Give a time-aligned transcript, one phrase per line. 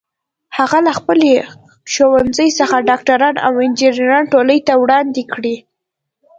[0.57, 1.19] هغه له خپل
[1.93, 5.55] ښوونځي څخه ډاکټران او انجینران ټولنې ته وړاندې کړي